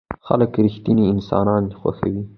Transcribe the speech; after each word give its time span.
خلک 0.27 0.51
رښتيني 0.63 1.03
انسانان 1.13 1.63
خوښوي. 1.79 2.21